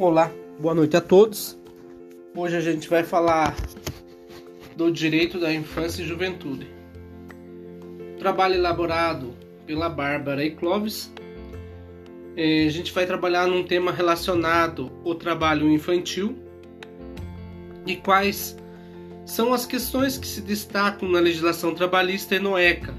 Olá, 0.00 0.32
boa 0.58 0.74
noite 0.74 0.96
a 0.96 1.00
todos. 1.02 1.58
Hoje 2.34 2.56
a 2.56 2.60
gente 2.62 2.88
vai 2.88 3.04
falar 3.04 3.54
do 4.74 4.90
direito 4.90 5.38
da 5.38 5.52
infância 5.52 6.00
e 6.00 6.06
juventude. 6.06 6.66
Trabalho 8.18 8.54
elaborado 8.54 9.34
pela 9.66 9.90
Bárbara 9.90 10.42
e 10.42 10.52
Clóvis. 10.52 11.12
É, 12.34 12.64
a 12.64 12.70
gente 12.70 12.94
vai 12.94 13.04
trabalhar 13.04 13.46
num 13.46 13.62
tema 13.62 13.92
relacionado 13.92 14.90
ao 15.04 15.14
trabalho 15.14 15.70
infantil 15.70 16.34
e 17.86 17.94
quais 17.94 18.56
são 19.26 19.52
as 19.52 19.66
questões 19.66 20.16
que 20.16 20.26
se 20.26 20.40
destacam 20.40 21.10
na 21.10 21.20
legislação 21.20 21.74
trabalhista 21.74 22.36
e 22.36 22.38
no 22.38 22.56
ECA 22.56 22.94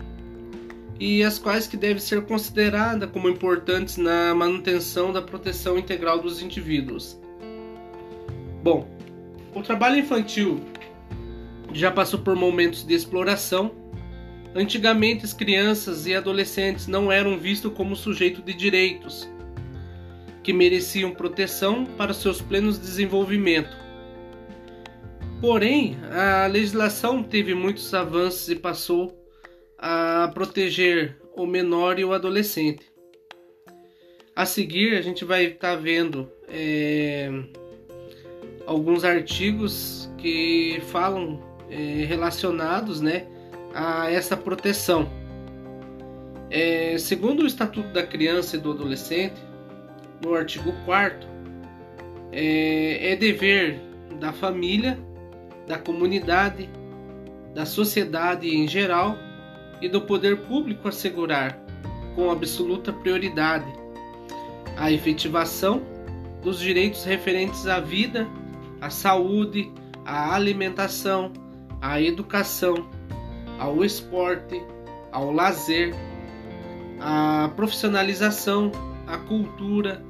e 1.01 1.23
as 1.23 1.39
quais 1.39 1.65
que 1.65 1.75
devem 1.75 1.97
ser 1.97 2.21
consideradas 2.27 3.09
como 3.09 3.27
importantes 3.27 3.97
na 3.97 4.35
manutenção 4.35 5.11
da 5.11 5.19
proteção 5.19 5.75
integral 5.79 6.19
dos 6.19 6.43
indivíduos. 6.43 7.19
Bom, 8.61 8.87
o 9.55 9.63
trabalho 9.63 9.97
infantil 9.97 10.61
já 11.73 11.89
passou 11.89 12.19
por 12.19 12.35
momentos 12.35 12.85
de 12.85 12.93
exploração. 12.93 13.71
Antigamente, 14.53 15.25
as 15.25 15.33
crianças 15.33 16.05
e 16.05 16.13
adolescentes 16.13 16.85
não 16.85 17.11
eram 17.11 17.35
vistos 17.35 17.73
como 17.73 17.95
sujeito 17.95 18.43
de 18.43 18.53
direitos, 18.53 19.27
que 20.43 20.53
mereciam 20.53 21.09
proteção 21.09 21.83
para 21.83 22.13
seus 22.13 22.43
plenos 22.43 22.77
desenvolvimento. 22.77 23.75
Porém, 25.39 25.97
a 26.11 26.45
legislação 26.45 27.23
teve 27.23 27.55
muitos 27.55 27.91
avanços 27.91 28.49
e 28.49 28.55
passou 28.55 29.19
a 29.81 30.29
proteger 30.31 31.17
o 31.35 31.47
menor 31.47 31.97
e 31.97 32.05
o 32.05 32.13
adolescente. 32.13 32.85
A 34.35 34.45
seguir, 34.45 34.95
a 34.95 35.01
gente 35.01 35.25
vai 35.25 35.45
estar 35.45 35.71
tá 35.71 35.75
vendo 35.75 36.31
é, 36.47 37.31
alguns 38.67 39.03
artigos 39.03 40.09
que 40.19 40.79
falam 40.87 41.41
é, 41.67 42.05
relacionados 42.05 43.01
né, 43.01 43.25
a 43.73 44.09
essa 44.11 44.37
proteção. 44.37 45.09
É, 46.51 46.97
segundo 46.99 47.41
o 47.41 47.47
Estatuto 47.47 47.89
da 47.89 48.05
Criança 48.05 48.57
e 48.57 48.59
do 48.59 48.71
Adolescente, 48.71 49.41
no 50.23 50.35
artigo 50.35 50.71
4 50.85 51.27
é, 52.31 53.13
é 53.13 53.15
dever 53.15 53.79
da 54.19 54.31
família, 54.31 54.99
da 55.67 55.77
comunidade, 55.79 56.69
da 57.55 57.65
sociedade 57.65 58.47
em 58.47 58.67
geral 58.67 59.17
e 59.81 59.89
do 59.89 60.01
poder 60.01 60.37
público 60.41 60.87
assegurar, 60.87 61.59
com 62.15 62.29
absoluta 62.29 62.93
prioridade, 62.93 63.71
a 64.77 64.91
efetivação 64.91 65.81
dos 66.41 66.59
direitos 66.59 67.03
referentes 67.03 67.67
à 67.67 67.79
vida, 67.79 68.27
à 68.79 68.89
saúde, 68.89 69.71
à 70.05 70.35
alimentação, 70.35 71.33
à 71.81 72.01
educação, 72.01 72.89
ao 73.59 73.83
esporte, 73.83 74.61
ao 75.11 75.31
lazer, 75.31 75.93
à 76.99 77.49
profissionalização, 77.55 78.71
à 79.07 79.17
cultura, 79.17 80.03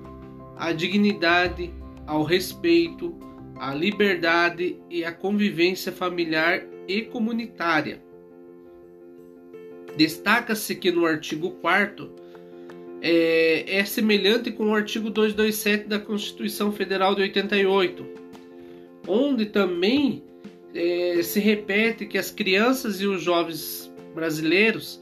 à 0.57 0.71
dignidade, 0.73 1.73
ao 2.05 2.23
respeito, 2.23 3.15
à 3.57 3.73
liberdade 3.73 4.79
e 4.89 5.05
à 5.05 5.11
convivência 5.11 5.91
familiar 5.91 6.61
e 6.87 7.01
comunitária 7.03 8.10
Destaca-se 9.95 10.75
que 10.75 10.91
no 10.91 11.05
artigo 11.05 11.51
4 11.51 12.09
é, 13.01 13.79
é 13.79 13.85
semelhante 13.85 14.51
com 14.51 14.69
o 14.69 14.75
artigo 14.75 15.09
227 15.09 15.87
da 15.87 15.99
Constituição 15.99 16.71
Federal 16.71 17.15
de 17.15 17.21
88, 17.23 18.05
onde 19.07 19.47
também 19.47 20.23
é, 20.73 21.21
se 21.23 21.39
repete 21.39 22.05
que 22.05 22.17
as 22.17 22.31
crianças 22.31 23.01
e 23.01 23.07
os 23.07 23.21
jovens 23.21 23.91
brasileiros 24.13 25.01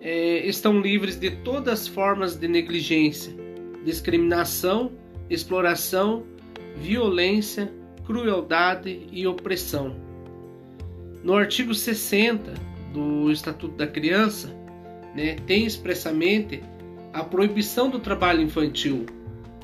é, 0.00 0.46
estão 0.46 0.80
livres 0.80 1.16
de 1.16 1.30
todas 1.30 1.80
as 1.80 1.88
formas 1.88 2.36
de 2.36 2.46
negligência, 2.46 3.34
discriminação, 3.84 4.92
exploração, 5.28 6.24
violência, 6.76 7.72
crueldade 8.06 9.06
e 9.10 9.26
opressão. 9.26 9.96
No 11.24 11.34
artigo 11.34 11.74
60 11.74 12.54
do 12.92 13.30
Estatuto 13.30 13.76
da 13.76 13.86
Criança 13.86 14.54
né, 15.14 15.36
tem 15.46 15.64
expressamente 15.64 16.62
a 17.12 17.24
proibição 17.24 17.90
do 17.90 17.98
trabalho 17.98 18.40
infantil, 18.40 19.06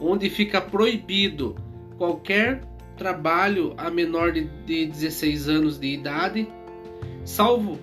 onde 0.01 0.29
fica 0.29 0.61
proibido 0.61 1.55
qualquer 1.97 2.63
trabalho 2.97 3.75
a 3.77 3.91
menor 3.91 4.33
de, 4.33 4.45
de 4.67 4.87
16 4.87 5.49
anos 5.49 5.79
de 5.79 5.89
idade, 5.89 6.49
salvo 7.25 7.79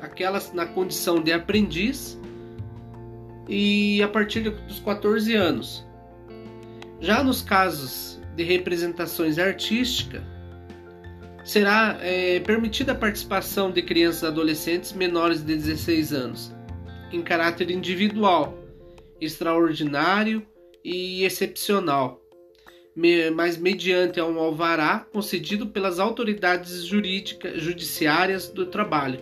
aquelas 0.00 0.52
na 0.52 0.66
condição 0.66 1.22
de 1.22 1.32
aprendiz 1.32 2.18
e 3.48 4.02
a 4.02 4.08
partir 4.08 4.40
dos 4.40 4.80
14 4.80 5.34
anos. 5.34 5.86
Já 7.00 7.22
nos 7.22 7.42
casos 7.42 8.20
de 8.36 8.44
representações 8.44 9.38
artísticas, 9.38 10.22
será 11.44 11.98
é, 12.00 12.40
permitida 12.40 12.92
a 12.92 12.94
participação 12.94 13.70
de 13.70 13.82
crianças 13.82 14.22
e 14.22 14.26
adolescentes 14.26 14.92
menores 14.92 15.42
de 15.42 15.56
16 15.56 16.12
anos, 16.12 16.52
em 17.12 17.22
caráter 17.22 17.70
individual, 17.70 18.56
extraordinário 19.20 20.46
e 20.84 21.24
excepcional, 21.24 22.20
mas 23.34 23.56
mediante 23.56 24.20
um 24.20 24.38
alvará 24.38 25.06
concedido 25.12 25.66
pelas 25.66 25.98
autoridades 25.98 26.84
jurídicas 26.84 27.60
judiciárias 27.62 28.48
do 28.48 28.66
trabalho. 28.66 29.20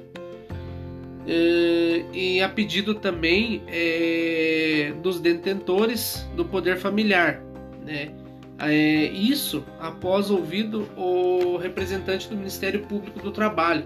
É, 1.26 2.04
e 2.12 2.42
a 2.42 2.48
pedido 2.48 2.94
também 2.94 3.62
é, 3.69 4.92
dos 5.03 5.20
detentores 5.20 6.26
do 6.34 6.44
poder 6.44 6.78
familiar, 6.78 7.42
né? 7.84 8.19
É, 8.60 9.04
isso 9.06 9.65
após 9.78 10.31
ouvido 10.31 10.88
o 10.97 11.56
representante 11.56 12.28
do 12.28 12.37
Ministério 12.37 12.81
Público 12.87 13.19
do 13.21 13.31
Trabalho. 13.31 13.84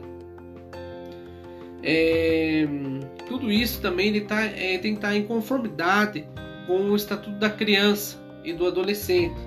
É, 1.82 2.66
tudo 3.28 3.52
isso 3.52 3.80
também 3.80 4.08
ele 4.08 4.22
tá, 4.22 4.42
é, 4.42 4.78
tem 4.78 4.92
que 4.92 4.98
estar 4.98 5.14
em 5.14 5.24
conformidade 5.24 6.26
com 6.66 6.90
o 6.90 6.96
Estatuto 6.96 7.38
da 7.38 7.50
Criança 7.50 8.18
e 8.42 8.52
do 8.52 8.66
Adolescente, 8.66 9.38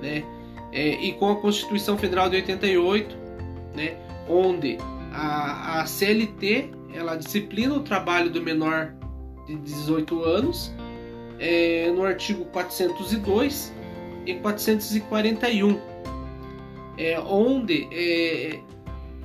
né? 0.00 0.24
É, 0.72 0.94
e 1.04 1.12
com 1.12 1.30
a 1.30 1.36
Constituição 1.36 1.98
Federal 1.98 2.30
de 2.30 2.36
88, 2.36 3.16
né? 3.74 3.96
onde 4.28 4.78
a, 5.12 5.80
a 5.80 5.86
CLT 5.86 6.70
ela 6.94 7.16
disciplina 7.16 7.74
o 7.74 7.80
trabalho 7.80 8.30
do 8.30 8.40
menor 8.40 8.94
de 9.46 9.56
18 9.56 10.24
anos 10.24 10.72
é, 11.38 11.90
no 11.90 12.04
artigo 12.04 12.44
402 12.46 13.72
e 14.26 14.34
441, 14.34 15.80
é, 16.96 17.18
onde 17.20 17.88
é, 17.90 18.60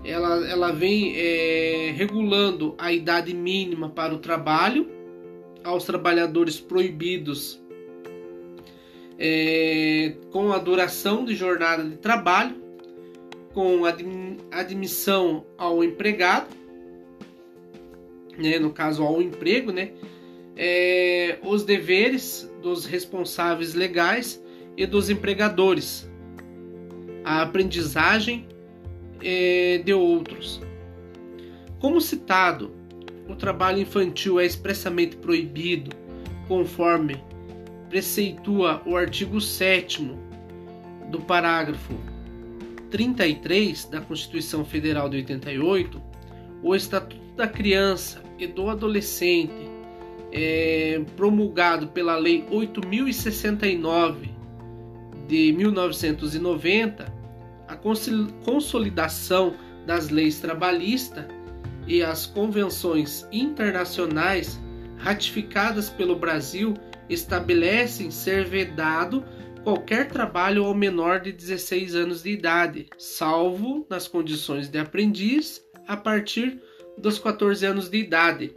ela, 0.03 0.50
ela 0.50 0.72
vem 0.72 1.13
é, 1.16 1.94
regulando 1.96 2.75
a 2.78 2.91
idade 2.91 3.34
mínima 3.34 3.90
para 3.90 4.13
o 4.13 4.19
trabalho 4.19 4.90
aos 5.63 5.84
trabalhadores 5.84 6.59
proibidos 6.59 7.62
é, 9.19 10.16
com 10.31 10.53
a 10.53 10.58
duração 10.58 11.25
de 11.25 11.35
jornada 11.35 11.84
de 11.84 11.97
trabalho, 11.97 12.56
com 13.53 13.81
admissão 14.52 15.46
ao 15.58 15.84
empregado, 15.84 16.56
né, 18.38 18.59
no 18.59 18.72
caso 18.72 19.03
ao 19.03 19.22
emprego, 19.22 19.72
né, 19.72 19.91
é, 20.56 21.40
os 21.44 21.64
deveres 21.64 22.50
dos 22.61 22.85
responsáveis 22.85 23.73
legais 23.73 24.41
e 24.78 24.85
dos 24.85 25.09
empregadores, 25.09 26.08
a 27.26 27.41
aprendizagem 27.41 28.47
é, 29.22 29.82
de 29.84 29.91
outros. 29.91 30.62
Como 31.79 32.00
citado, 32.00 32.72
o 33.28 33.35
trabalho 33.35 33.79
infantil 33.79 34.40
é 34.40 34.46
expressamente 34.46 35.18
proibido, 35.18 35.90
conforme 36.47 37.22
preceitua 37.90 38.82
o 38.85 38.96
artigo 38.96 39.41
7 39.41 40.12
do 41.09 41.20
parágrafo 41.22 41.96
33 42.91 43.85
da 43.85 44.00
Constituição 44.00 44.64
Federal 44.64 45.09
de 45.09 45.18
88, 45.18 46.02
o 46.62 46.76
Estatuto 46.76 47.35
da 47.35 47.47
Criança 47.47 48.22
e 48.38 48.46
do 48.46 48.70
Adolescente, 48.70 49.53
é, 50.32 51.02
promulgado 51.16 51.88
pela 51.88 52.16
Lei 52.18 52.46
8069 52.50 54.36
de 55.28 55.52
1990, 55.53 57.14
a 57.68 57.76
consolidação 57.76 59.56
das 59.85 60.09
leis 60.09 60.40
trabalhistas 60.40 61.26
e 61.85 62.03
as 62.03 62.26
convenções 62.26 63.28
internacionais 63.32 64.59
ratificadas 64.97 65.90
pelo 65.90 66.16
Brasil 66.16 66.74
estabelecem 67.09 68.12
ser 68.12 68.46
vedado 68.46 69.24
qualquer 69.64 70.08
trabalho 70.08 70.66
ao 70.66 70.74
menor 70.74 71.20
de 71.20 71.32
16 71.32 71.96
anos 71.96 72.24
de 72.24 72.32
idade, 72.32 72.88
salvo 72.97 73.85
nas 73.90 74.08
condições 74.08 74.70
de 74.70 74.79
aprendiz 74.79 75.62
a 75.88 75.96
partir 75.96 76.62
dos 76.97 77.20
14 77.20 77.66
anos 77.66 77.90
de 77.90 77.97
idade. 77.97 78.53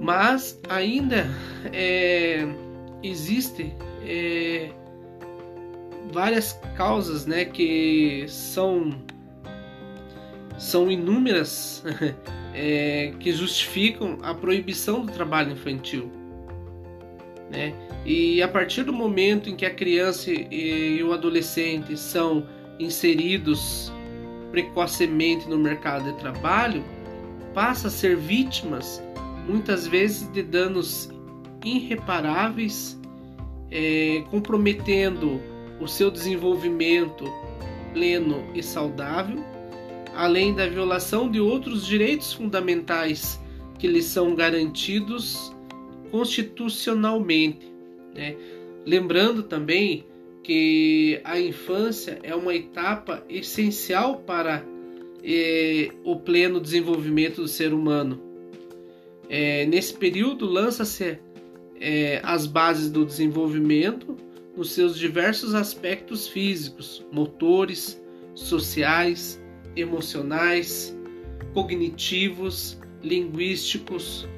Mas 0.00 0.60
ainda 0.68 1.26
é, 1.72 2.46
existe 3.02 3.74
é, 4.08 4.70
várias 6.10 6.58
causas 6.74 7.26
né, 7.26 7.44
que 7.44 8.24
são, 8.26 8.90
são 10.58 10.90
inúmeras 10.90 11.84
é, 12.54 13.12
que 13.20 13.30
justificam 13.32 14.18
a 14.22 14.34
proibição 14.34 15.04
do 15.04 15.12
trabalho 15.12 15.52
infantil. 15.52 16.10
Né? 17.50 17.74
E 18.04 18.42
a 18.42 18.48
partir 18.48 18.84
do 18.84 18.92
momento 18.92 19.50
em 19.50 19.56
que 19.56 19.66
a 19.66 19.74
criança 19.74 20.30
e 20.30 21.02
o 21.02 21.12
adolescente 21.12 21.96
são 21.96 22.46
inseridos 22.78 23.92
precocemente 24.50 25.48
no 25.48 25.58
mercado 25.58 26.10
de 26.10 26.18
trabalho, 26.18 26.82
passa 27.52 27.88
a 27.88 27.90
ser 27.90 28.16
vítimas 28.16 29.02
muitas 29.46 29.86
vezes 29.86 30.30
de 30.32 30.42
danos 30.42 31.10
irreparáveis, 31.64 32.97
é, 33.70 34.24
comprometendo 34.30 35.40
o 35.80 35.86
seu 35.86 36.10
desenvolvimento 36.10 37.24
pleno 37.92 38.44
e 38.54 38.62
saudável, 38.62 39.44
além 40.14 40.54
da 40.54 40.66
violação 40.66 41.30
de 41.30 41.40
outros 41.40 41.86
direitos 41.86 42.32
fundamentais 42.32 43.40
que 43.78 43.86
lhes 43.86 44.06
são 44.06 44.34
garantidos 44.34 45.52
constitucionalmente. 46.10 47.70
Né? 48.14 48.36
Lembrando 48.84 49.42
também 49.42 50.04
que 50.42 51.20
a 51.24 51.38
infância 51.38 52.18
é 52.22 52.34
uma 52.34 52.54
etapa 52.54 53.22
essencial 53.28 54.16
para 54.16 54.64
é, 55.22 55.90
o 56.04 56.16
pleno 56.16 56.60
desenvolvimento 56.60 57.42
do 57.42 57.48
ser 57.48 57.72
humano. 57.72 58.20
É, 59.28 59.66
nesse 59.66 59.92
período, 59.92 60.46
lança-se 60.46 61.18
é, 61.80 62.20
as 62.22 62.46
bases 62.46 62.90
do 62.90 63.04
desenvolvimento 63.04 64.16
nos 64.56 64.72
seus 64.72 64.98
diversos 64.98 65.54
aspectos 65.54 66.26
físicos, 66.26 67.06
motores, 67.12 68.00
sociais, 68.34 69.40
emocionais, 69.76 70.96
cognitivos, 71.54 72.78
linguísticos, 73.02 74.28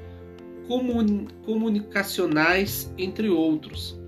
comun 0.68 1.26
comunicacionais, 1.44 2.92
entre 2.98 3.28
outros. 3.28 3.98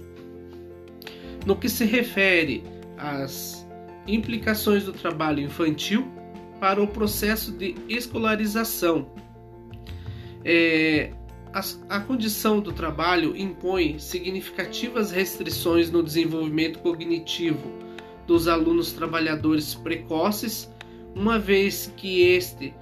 No 1.47 1.57
que 1.57 1.69
se 1.69 1.85
refere 1.85 2.63
às 2.99 3.67
implicações 4.07 4.85
do 4.85 4.93
trabalho 4.93 5.41
infantil 5.41 6.07
para 6.61 6.81
o 6.81 6.87
processo 6.87 7.53
de 7.53 7.75
escolarização, 7.89 9.11
é, 10.45 11.13
a, 11.89 12.01
condição 12.01 12.61
do 12.61 12.73
trabalho 12.73 13.37
impõe 13.37 13.99
significativas 13.99 15.11
restrições 15.11 15.91
no 15.91 16.03
desenvolvimento 16.03 16.79
cognitivo 16.79 17.71
dos 18.27 18.49
alunos 18.49 18.93
trabalhadores 18.93 19.75
precoces, 19.75 20.73
uma 21.15 21.39
vez 21.39 21.93
que 21.97 22.23
este, 22.23 22.75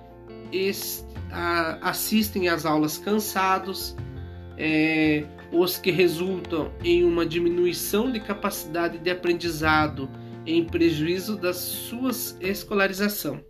este 0.52 1.04
a, 1.32 1.90
assistem 1.90 2.48
às 2.48 2.64
aulas 2.64 2.96
cansados, 2.96 3.96
é, 4.56 5.24
os 5.52 5.78
que 5.78 5.90
resultam 5.90 6.70
em 6.84 7.02
uma 7.02 7.26
diminuição 7.26 8.10
de 8.12 8.20
capacidade 8.20 8.98
de 8.98 9.10
aprendizado 9.10 10.08
em 10.46 10.64
prejuízo 10.64 11.36
da 11.36 11.52
sua 11.52 12.10
escolarização. 12.40 13.44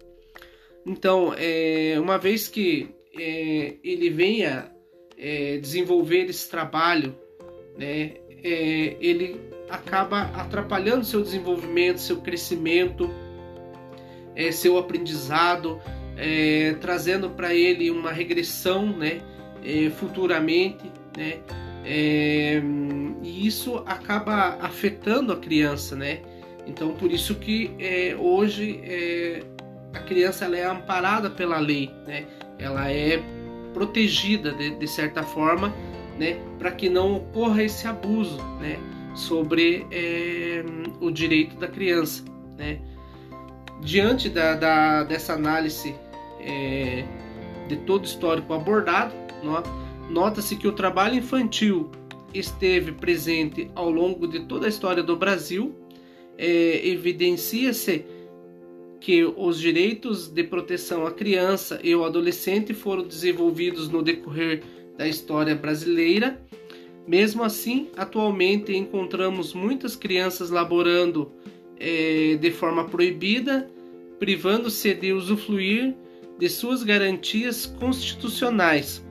Então, 0.87 1.35
é, 1.37 1.99
uma 2.01 2.17
vez 2.17 2.49
que 2.49 2.95
é, 3.19 3.77
ele 3.83 4.09
venha 4.09 4.73
é, 5.21 5.59
desenvolver 5.59 6.25
esse 6.31 6.49
trabalho, 6.49 7.15
né, 7.77 8.13
é, 8.43 8.97
ele 9.01 9.39
acaba 9.69 10.23
atrapalhando 10.35 11.05
seu 11.05 11.23
desenvolvimento, 11.23 12.01
seu 12.01 12.17
crescimento, 12.23 13.11
é, 14.35 14.51
seu 14.51 14.79
aprendizado, 14.79 15.81
é, 16.17 16.75
trazendo 16.81 17.31
para 17.31 17.55
ele 17.55 17.91
uma 17.91 18.11
regressão, 18.11 18.87
né, 18.87 19.21
é, 19.63 19.91
futuramente, 19.91 20.91
né, 21.17 21.39
é, 21.85 22.63
e 23.23 23.47
isso 23.47 23.83
acaba 23.87 24.57
afetando 24.61 25.33
a 25.33 25.37
criança, 25.37 25.95
né. 25.95 26.21
Então 26.67 26.95
por 26.95 27.13
isso 27.13 27.35
que 27.35 27.71
hoje 28.19 28.81
a 29.93 30.01
criança 30.01 30.45
é 30.57 30.65
amparada 30.65 31.29
pela 31.29 31.59
lei, 31.59 31.91
né, 32.07 32.27
ela 32.59 32.91
é 32.91 33.21
protegida 33.73 34.53
de, 34.53 34.71
de 34.71 34.89
certa 34.89 35.23
forma, 35.23 35.75
né, 36.19 36.39
para 36.59 36.71
que 36.71 36.89
não 36.89 37.17
ocorra 37.17 37.63
esse 37.63 37.87
abuso, 37.87 38.37
né, 38.61 38.79
sobre 39.15 39.87
é, 39.91 40.65
o 41.01 41.11
direito 41.11 41.57
da 41.57 41.69
criança, 41.69 42.25
né. 42.57 42.79
Diante 43.83 44.29
da, 44.29 44.55
da 44.55 45.05
dessa 45.05 45.33
análise 45.33 45.95
é, 46.41 47.05
de 47.67 47.77
todo 47.77 48.03
o 48.03 48.05
histórico 48.05 48.53
abordado, 48.53 49.15
nota-se 50.11 50.55
que 50.57 50.69
o 50.69 50.73
trabalho 50.73 51.15
infantil 51.15 51.91
esteve 52.35 52.93
presente 52.93 53.71
ao 53.75 53.91
longo 53.91 54.27
de 54.27 54.41
toda 54.41 54.67
a 54.67 54.69
história 54.69 55.03
do 55.03 55.17
Brasil, 55.17 55.75
é, 56.37 56.87
evidencia-se 56.87 58.05
que 59.01 59.25
os 59.25 59.59
direitos 59.59 60.29
de 60.29 60.45
proteção 60.45 61.07
à 61.07 61.11
criança 61.11 61.81
e 61.83 61.93
ao 61.93 62.05
adolescente 62.05 62.75
foram 62.75 63.03
desenvolvidos 63.03 63.89
no 63.89 64.03
decorrer 64.03 64.63
da 64.97 65.09
história 65.09 65.55
brasileira. 65.55 66.41
Mesmo 67.07 67.43
assim, 67.43 67.89
atualmente 67.97 68.77
encontramos 68.77 69.55
muitas 69.55 69.97
crianças 69.97 70.51
laborando 70.51 71.33
é, 71.79 72.37
de 72.39 72.51
forma 72.51 72.85
proibida, 72.85 73.69
privando-se 74.19 74.93
de 74.93 75.13
usufruir 75.13 75.95
de 76.39 76.49
suas 76.49 76.83
garantias 76.83 77.65
constitucionais. 77.65 79.03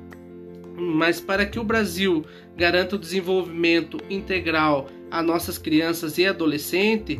Mas 0.77 1.19
para 1.19 1.45
que 1.47 1.59
o 1.59 1.63
Brasil 1.63 2.23
garanta 2.55 2.95
o 2.95 2.99
desenvolvimento 2.99 3.97
integral 4.09 4.87
a 5.09 5.23
nossas 5.23 5.57
crianças 5.57 6.19
e 6.19 6.27
adolescentes, 6.27 7.19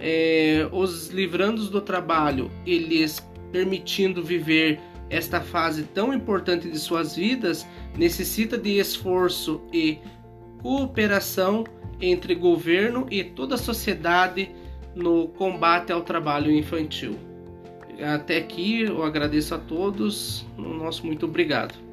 é, 0.00 0.66
os 0.72 1.08
livrando 1.08 1.64
do 1.66 1.80
trabalho 1.80 2.50
e 2.64 2.78
lhes 2.78 3.20
permitindo 3.52 4.22
viver 4.22 4.80
esta 5.10 5.40
fase 5.40 5.82
tão 5.82 6.14
importante 6.14 6.70
de 6.70 6.78
suas 6.78 7.16
vidas, 7.16 7.66
necessita 7.96 8.56
de 8.56 8.78
esforço 8.78 9.60
e 9.72 9.98
cooperação 10.62 11.64
entre 12.00 12.34
governo 12.34 13.06
e 13.10 13.24
toda 13.24 13.56
a 13.56 13.58
sociedade 13.58 14.50
no 14.94 15.28
combate 15.28 15.92
ao 15.92 16.02
trabalho 16.02 16.50
infantil. 16.50 17.18
Até 18.00 18.38
aqui 18.38 18.82
eu 18.82 19.02
agradeço 19.02 19.54
a 19.54 19.58
todos. 19.58 20.46
Nosso 20.56 21.04
muito 21.04 21.26
obrigado. 21.26 21.89